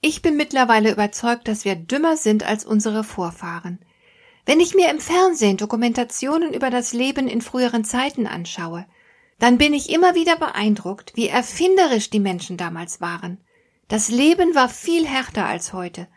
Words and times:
Ich 0.00 0.22
bin 0.22 0.36
mittlerweile 0.36 0.92
überzeugt, 0.92 1.48
dass 1.48 1.64
wir 1.64 1.74
dümmer 1.74 2.16
sind 2.16 2.44
als 2.44 2.64
unsere 2.64 3.02
Vorfahren. 3.02 3.80
Wenn 4.46 4.60
ich 4.60 4.74
mir 4.74 4.90
im 4.90 5.00
Fernsehen 5.00 5.56
Dokumentationen 5.56 6.54
über 6.54 6.70
das 6.70 6.92
Leben 6.92 7.28
in 7.28 7.42
früheren 7.42 7.84
Zeiten 7.84 8.26
anschaue, 8.26 8.86
dann 9.38 9.58
bin 9.58 9.74
ich 9.74 9.90
immer 9.90 10.14
wieder 10.14 10.36
beeindruckt, 10.36 11.12
wie 11.14 11.28
erfinderisch 11.28 12.10
die 12.10 12.20
Menschen 12.20 12.56
damals 12.56 13.00
waren. 13.00 13.38
Das 13.88 14.08
Leben 14.08 14.54
war 14.54 14.68
viel 14.68 15.06
härter 15.06 15.46
als 15.46 15.72
heute. 15.72 16.08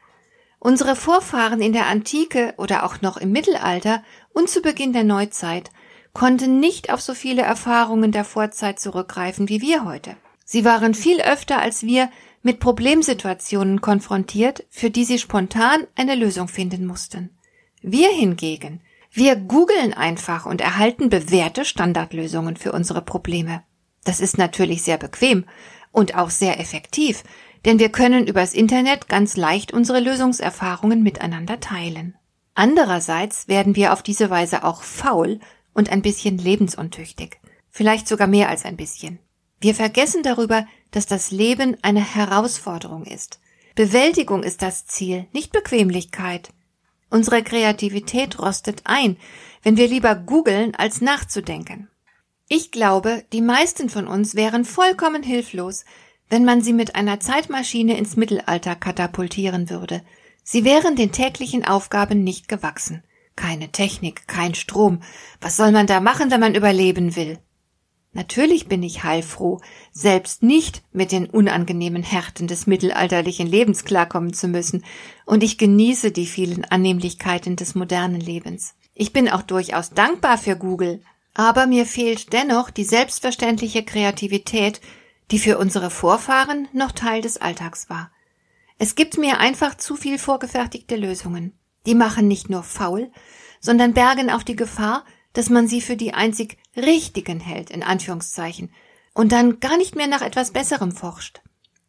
Unsere 0.60 0.96
Vorfahren 0.96 1.62
in 1.62 1.74
der 1.74 1.88
Antike 1.88 2.54
oder 2.58 2.86
auch 2.86 3.02
noch 3.02 3.18
im 3.18 3.32
Mittelalter 3.32 4.04
und 4.32 4.48
zu 4.48 4.62
Beginn 4.62 4.94
der 4.94 5.04
Neuzeit 5.04 5.72
konnten 6.14 6.60
nicht 6.60 6.92
auf 6.94 7.02
so 7.02 7.16
viele 7.16 7.42
Erfahrungen 7.42 8.12
der 8.12 8.26
Vorzeit 8.26 8.80
zurückgreifen 8.80 9.50
wie 9.50 9.62
wir 9.62 9.86
heute. 9.86 10.18
Sie 10.46 10.66
waren 10.66 10.94
viel 10.94 11.22
öfter 11.22 11.60
als 11.62 11.84
wir 11.84 12.10
mit 12.42 12.60
Problemsituationen 12.60 13.82
konfrontiert, 13.82 14.66
für 14.70 14.90
die 14.90 15.06
sie 15.06 15.20
spontan 15.20 15.88
eine 15.96 16.16
Lösung 16.16 16.48
finden 16.48 16.86
mussten. 16.86 17.30
Wir 17.82 18.10
hingegen, 18.10 18.82
wir 19.12 19.36
googeln 19.36 19.94
einfach 19.94 20.46
und 20.46 20.62
erhalten 20.62 21.10
bewährte 21.10 21.66
Standardlösungen 21.66 22.58
für 22.58 22.72
unsere 22.72 23.02
Probleme. 23.02 23.64
Das 24.04 24.20
ist 24.20 24.38
natürlich 24.38 24.84
sehr 24.84 24.98
bequem 24.98 25.46
und 25.92 26.16
auch 26.16 26.30
sehr 26.30 26.60
effektiv, 26.60 27.24
denn 27.66 27.78
wir 27.78 27.90
können 27.90 28.26
übers 28.26 28.54
Internet 28.54 29.08
ganz 29.08 29.38
leicht 29.38 29.74
unsere 29.74 30.00
Lösungserfahrungen 30.00 31.04
miteinander 31.04 31.60
teilen. 31.60 32.16
Andererseits 32.56 33.48
werden 33.48 33.76
wir 33.76 33.94
auf 33.94 34.02
diese 34.02 34.30
Weise 34.30 34.64
auch 34.64 34.82
faul 34.82 35.40
und 35.74 35.90
ein 35.92 36.02
bisschen 36.02 36.38
lebensuntüchtig. 36.38 37.40
Vielleicht 37.70 38.08
sogar 38.08 38.28
mehr 38.28 38.50
als 38.50 38.66
ein 38.66 38.78
bisschen. 38.78 39.20
Wir 39.62 39.76
vergessen 39.76 40.24
darüber, 40.24 40.66
dass 40.90 41.06
das 41.06 41.30
Leben 41.30 41.78
eine 41.84 42.04
Herausforderung 42.04 43.06
ist. 43.06 43.40
Bewältigung 43.76 44.44
ist 44.44 44.64
das 44.64 44.88
Ziel, 44.88 45.28
nicht 45.32 45.52
Bequemlichkeit. 45.54 46.50
Unsere 47.12 47.44
Kreativität 47.44 48.40
rostet 48.40 48.82
ein, 48.86 49.18
wenn 49.62 49.78
wir 49.78 49.88
lieber 49.88 50.16
googeln, 50.16 50.74
als 50.76 51.00
nachzudenken. 51.00 51.90
Ich 52.50 52.72
glaube, 52.72 53.24
die 53.32 53.42
meisten 53.42 53.90
von 53.90 54.08
uns 54.08 54.36
wären 54.36 54.66
vollkommen 54.66 55.24
hilflos, 55.24 55.86
wenn 56.30 56.44
man 56.44 56.62
sie 56.62 56.74
mit 56.74 56.96
einer 56.96 57.20
Zeitmaschine 57.20 57.98
ins 57.98 58.18
Mittelalter 58.18 58.76
katapultieren 58.76 59.70
würde. 59.70 60.02
Sie 60.44 60.66
wären 60.66 60.96
den 60.96 61.12
täglichen 61.12 61.66
Aufgaben 61.66 62.24
nicht 62.24 62.48
gewachsen. 62.48 63.04
Keine 63.36 63.72
Technik, 63.72 64.28
kein 64.28 64.56
Strom. 64.56 65.02
Was 65.40 65.56
soll 65.56 65.72
man 65.72 65.88
da 65.88 66.00
machen, 66.00 66.32
wenn 66.32 66.40
man 66.40 66.56
überleben 66.56 67.16
will? 67.16 67.38
Natürlich 68.14 68.68
bin 68.68 68.84
ich 68.84 69.04
heilfroh, 69.04 69.62
selbst 69.94 70.44
nicht 70.44 70.84
mit 70.92 71.14
den 71.14 71.28
unangenehmen 71.28 72.04
Härten 72.04 72.48
des 72.48 72.68
mittelalterlichen 72.68 73.48
Lebens 73.48 73.86
klarkommen 73.86 74.34
zu 74.34 74.50
müssen, 74.50 74.84
und 75.26 75.44
ich 75.44 75.58
genieße 75.58 76.12
die 76.12 76.26
vielen 76.26 76.66
Annehmlichkeiten 76.66 77.56
des 77.56 77.74
modernen 77.74 78.20
Lebens. 78.20 78.76
Ich 78.94 79.14
bin 79.14 79.30
auch 79.30 79.44
durchaus 79.44 79.92
dankbar 79.92 80.38
für 80.38 80.58
Google, 80.58 81.02
aber 81.34 81.68
mir 81.68 81.86
fehlt 81.86 82.34
dennoch 82.34 82.70
die 82.70 82.84
selbstverständliche 82.84 83.84
Kreativität, 83.84 84.82
die 85.32 85.40
für 85.40 85.58
unsere 85.58 85.90
Vorfahren 85.90 86.68
noch 86.74 86.92
Teil 86.92 87.22
des 87.22 87.38
Alltags 87.38 87.90
war. 87.90 88.12
Es 88.78 88.96
gibt 88.96 89.18
mir 89.18 89.40
einfach 89.40 89.76
zu 89.76 89.96
viel 89.96 90.18
vorgefertigte 90.18 90.98
Lösungen. 90.98 91.54
Die 91.86 91.96
machen 91.96 92.28
nicht 92.28 92.50
nur 92.50 92.64
faul, 92.64 93.10
sondern 93.62 93.94
bergen 93.94 94.30
auch 94.30 94.44
die 94.44 94.58
Gefahr, 94.58 95.06
dass 95.32 95.50
man 95.50 95.68
sie 95.68 95.80
für 95.80 95.96
die 95.96 96.14
einzig 96.14 96.58
richtigen 96.76 97.40
hält, 97.40 97.70
in 97.70 97.84
Anführungszeichen, 97.84 98.72
und 99.14 99.32
dann 99.32 99.60
gar 99.60 99.78
nicht 99.78 99.96
mehr 99.96 100.08
nach 100.08 100.22
etwas 100.22 100.52
Besserem 100.52 100.92
forscht. 100.92 101.42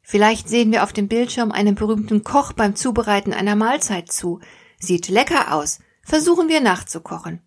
Vielleicht 0.03 0.49
sehen 0.49 0.73
wir 0.73 0.83
auf 0.83 0.93
dem 0.93 1.09
Bildschirm 1.09 1.53
einen 1.53 1.75
berühmten 1.75 2.25
Koch 2.25 2.53
beim 2.53 2.75
Zubereiten 2.75 3.33
einer 3.33 3.55
Mahlzeit 3.55 4.11
zu. 4.11 4.41
Sieht 4.79 5.09
lecker 5.09 5.55
aus. 5.55 5.79
Versuchen 6.03 6.49
wir 6.49 6.61
nachzukochen. 6.61 7.41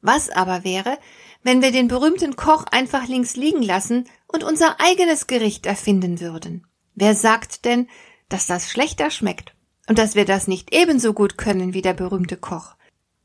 Was 0.00 0.30
aber 0.30 0.62
wäre, 0.62 0.96
wenn 1.42 1.60
wir 1.60 1.72
den 1.72 1.88
berühmten 1.88 2.36
Koch 2.36 2.64
einfach 2.70 3.08
links 3.08 3.34
liegen 3.34 3.62
lassen 3.62 4.08
und 4.28 4.44
unser 4.44 4.80
eigenes 4.80 5.26
Gericht 5.26 5.66
erfinden 5.66 6.20
würden? 6.20 6.66
Wer 6.94 7.14
sagt 7.14 7.64
denn, 7.64 7.88
dass 8.28 8.46
das 8.46 8.70
schlechter 8.70 9.10
schmeckt 9.10 9.54
und 9.88 9.98
dass 9.98 10.14
wir 10.14 10.24
das 10.24 10.46
nicht 10.46 10.72
ebenso 10.72 11.12
gut 11.12 11.36
können 11.36 11.74
wie 11.74 11.82
der 11.82 11.94
berühmte 11.94 12.36
Koch? 12.36 12.76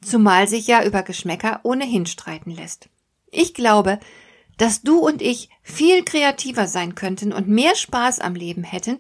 Zumal 0.02 0.48
sich 0.48 0.68
ja 0.68 0.84
über 0.84 1.04
Geschmäcker 1.04 1.62
ohnehin 1.64 2.06
streiten 2.08 2.52
lässt. 2.52 2.90
Ich 3.34 3.54
glaube, 3.54 4.00
dass 4.58 4.82
du 4.82 5.00
und 5.00 5.22
ich 5.22 5.50
viel 5.62 6.04
kreativer 6.04 6.68
sein 6.68 6.96
könnten 6.96 7.34
und 7.34 7.48
mehr 7.48 7.76
Spaß 7.76 8.20
am 8.20 8.36
Leben 8.36 8.64
hätten, 8.64 9.00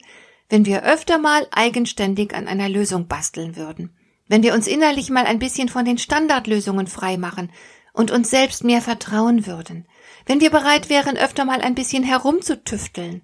wenn 0.49 0.65
wir 0.65 0.83
öfter 0.83 1.17
mal 1.17 1.47
eigenständig 1.51 2.33
an 2.33 2.47
einer 2.47 2.69
Lösung 2.69 3.07
basteln 3.07 3.55
würden. 3.55 3.95
Wenn 4.27 4.43
wir 4.43 4.53
uns 4.53 4.67
innerlich 4.67 5.09
mal 5.09 5.25
ein 5.25 5.39
bisschen 5.39 5.69
von 5.69 5.85
den 5.85 5.97
Standardlösungen 5.97 6.87
freimachen 6.87 7.51
und 7.93 8.11
uns 8.11 8.29
selbst 8.29 8.63
mehr 8.63 8.81
vertrauen 8.81 9.45
würden. 9.45 9.87
Wenn 10.25 10.41
wir 10.41 10.49
bereit 10.49 10.89
wären, 10.89 11.17
öfter 11.17 11.45
mal 11.45 11.61
ein 11.61 11.75
bisschen 11.75 12.03
herumzutüfteln. 12.03 13.21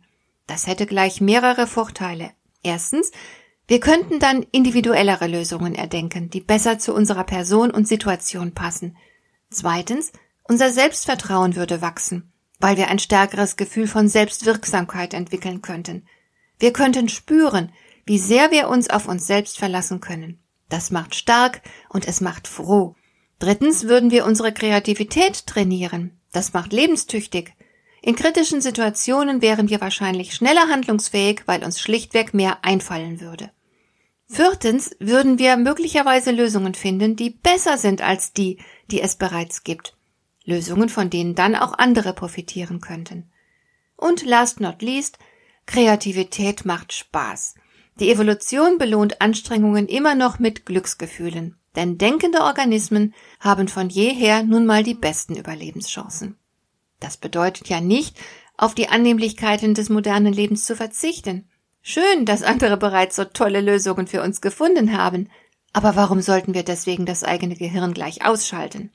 Das 0.48 0.68
hätte 0.68 0.86
gleich 0.86 1.22
mehrere 1.22 1.68
Vorteile. 1.68 2.32
Erstens, 2.62 3.12
wir 3.68 3.80
könnten 3.80 4.20
dann 4.20 4.46
individuellere 4.52 5.28
Lösungen 5.28 5.76
erdenken, 5.76 6.30
die 6.30 6.42
besser 6.42 6.80
zu 6.80 6.94
unserer 6.94 7.24
Person 7.24 7.72
und 7.72 7.88
Situation 7.88 8.54
passen. 8.54 8.98
Zweitens, 9.52 10.12
unser 10.50 10.72
Selbstvertrauen 10.72 11.56
würde 11.56 11.82
wachsen, 11.82 12.34
weil 12.60 12.76
wir 12.76 12.88
ein 12.88 12.98
stärkeres 12.98 13.56
Gefühl 13.56 13.88
von 13.88 14.08
Selbstwirksamkeit 14.08 15.14
entwickeln 15.14 15.62
könnten. 15.62 16.08
Wir 16.58 16.74
könnten 16.74 17.08
spüren, 17.08 17.72
wie 18.06 18.18
sehr 18.18 18.50
wir 18.50 18.68
uns 18.68 18.90
auf 18.90 19.08
uns 19.08 19.28
selbst 19.28 19.60
verlassen 19.60 20.02
können. 20.02 20.40
Das 20.68 20.90
macht 20.90 21.14
stark 21.14 21.62
und 21.90 22.08
es 22.08 22.20
macht 22.20 22.48
froh. 22.48 22.96
Drittens 23.38 23.84
würden 23.84 24.10
wir 24.10 24.26
unsere 24.26 24.52
Kreativität 24.52 25.46
trainieren. 25.46 26.20
Das 26.32 26.52
macht 26.52 26.74
lebenstüchtig. 26.74 27.54
In 28.02 28.16
kritischen 28.16 28.60
Situationen 28.60 29.44
wären 29.44 29.70
wir 29.70 29.82
wahrscheinlich 29.82 30.34
schneller 30.34 30.68
handlungsfähig, 30.68 31.44
weil 31.46 31.64
uns 31.64 31.80
schlichtweg 31.80 32.34
mehr 32.34 32.58
einfallen 32.64 33.22
würde. 33.22 33.52
Viertens 34.28 34.96
würden 35.00 35.38
wir 35.38 35.58
möglicherweise 35.58 36.32
Lösungen 36.32 36.74
finden, 36.74 37.16
die 37.16 37.30
besser 37.30 37.78
sind 37.78 38.02
als 38.02 38.34
die, 38.34 38.58
die 38.90 39.02
es 39.02 39.16
bereits 39.16 39.64
gibt. 39.64 39.99
Lösungen, 40.50 40.90
von 40.90 41.10
denen 41.10 41.36
dann 41.36 41.56
auch 41.56 41.74
andere 41.78 42.14
profitieren 42.14 42.82
könnten. 42.82 43.32
Und 43.96 44.26
last 44.26 44.60
not 44.60 44.82
least, 44.82 45.20
Kreativität 45.66 46.66
macht 46.66 46.94
Spaß. 46.94 47.56
Die 48.00 48.10
Evolution 48.12 48.78
belohnt 48.78 49.22
Anstrengungen 49.22 49.88
immer 49.88 50.16
noch 50.16 50.40
mit 50.40 50.66
Glücksgefühlen, 50.66 51.58
denn 51.76 51.98
denkende 51.98 52.42
Organismen 52.42 53.14
haben 53.40 53.68
von 53.68 53.90
jeher 53.90 54.44
nun 54.44 54.66
mal 54.66 54.84
die 54.84 54.94
besten 54.94 55.36
Überlebenschancen. 55.36 56.38
Das 57.00 57.18
bedeutet 57.18 57.70
ja 57.70 57.82
nicht, 57.82 58.18
auf 58.58 58.74
die 58.74 58.90
Annehmlichkeiten 58.90 59.74
des 59.74 59.90
modernen 59.90 60.34
Lebens 60.34 60.66
zu 60.66 60.76
verzichten. 60.76 61.48
Schön, 61.82 62.26
dass 62.26 62.44
andere 62.44 62.78
bereits 62.78 63.16
so 63.16 63.26
tolle 63.26 63.62
Lösungen 63.62 64.08
für 64.08 64.22
uns 64.22 64.42
gefunden 64.42 64.98
haben, 64.98 65.30
aber 65.72 65.96
warum 65.96 66.22
sollten 66.22 66.54
wir 66.54 66.64
deswegen 66.64 67.06
das 67.06 67.24
eigene 67.24 67.56
Gehirn 67.56 67.94
gleich 67.94 68.26
ausschalten? 68.26 68.92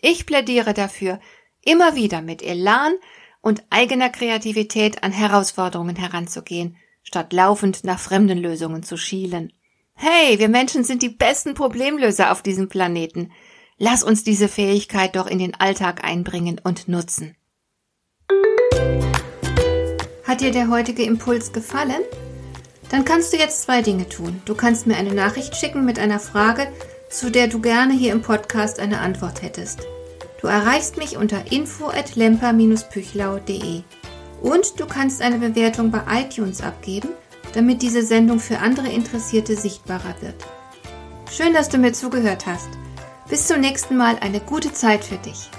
Ich 0.00 0.26
plädiere 0.26 0.74
dafür, 0.74 1.18
immer 1.62 1.96
wieder 1.96 2.22
mit 2.22 2.42
Elan 2.42 2.94
und 3.40 3.64
eigener 3.70 4.10
Kreativität 4.10 5.02
an 5.02 5.10
Herausforderungen 5.10 5.96
heranzugehen, 5.96 6.76
statt 7.02 7.32
laufend 7.32 7.82
nach 7.84 7.98
fremden 7.98 8.38
Lösungen 8.38 8.82
zu 8.82 8.96
schielen. 8.96 9.52
Hey, 9.94 10.38
wir 10.38 10.48
Menschen 10.48 10.84
sind 10.84 11.02
die 11.02 11.08
besten 11.08 11.54
Problemlöser 11.54 12.30
auf 12.30 12.42
diesem 12.42 12.68
Planeten. 12.68 13.32
Lass 13.76 14.04
uns 14.04 14.22
diese 14.22 14.48
Fähigkeit 14.48 15.16
doch 15.16 15.26
in 15.26 15.40
den 15.40 15.56
Alltag 15.56 16.04
einbringen 16.04 16.60
und 16.62 16.86
nutzen. 16.86 17.36
Hat 20.24 20.40
dir 20.40 20.52
der 20.52 20.68
heutige 20.68 21.02
Impuls 21.02 21.52
gefallen? 21.52 22.02
Dann 22.90 23.04
kannst 23.04 23.32
du 23.32 23.36
jetzt 23.36 23.62
zwei 23.62 23.82
Dinge 23.82 24.08
tun. 24.08 24.40
Du 24.44 24.54
kannst 24.54 24.86
mir 24.86 24.96
eine 24.96 25.14
Nachricht 25.14 25.56
schicken 25.56 25.84
mit 25.84 25.98
einer 25.98 26.20
Frage, 26.20 26.72
zu 27.08 27.30
der 27.30 27.46
du 27.48 27.60
gerne 27.60 27.94
hier 27.94 28.12
im 28.12 28.20
Podcast 28.22 28.80
eine 28.80 29.00
Antwort 29.00 29.42
hättest. 29.42 29.80
Du 30.40 30.46
erreichst 30.46 30.96
mich 30.96 31.16
unter 31.16 31.50
info@lemper-püchlau.de 31.50 33.82
und 34.40 34.78
du 34.78 34.86
kannst 34.86 35.20
eine 35.20 35.38
Bewertung 35.38 35.90
bei 35.90 36.02
iTunes 36.10 36.62
abgeben, 36.62 37.08
damit 37.54 37.82
diese 37.82 38.02
Sendung 38.02 38.38
für 38.38 38.58
andere 38.58 38.86
Interessierte 38.88 39.56
sichtbarer 39.56 40.14
wird. 40.20 40.36
Schön, 41.30 41.54
dass 41.54 41.68
du 41.68 41.78
mir 41.78 41.92
zugehört 41.92 42.46
hast. 42.46 42.68
Bis 43.28 43.46
zum 43.46 43.60
nächsten 43.60 43.96
Mal 43.96 44.16
eine 44.20 44.40
gute 44.40 44.72
Zeit 44.72 45.04
für 45.04 45.18
dich. 45.18 45.50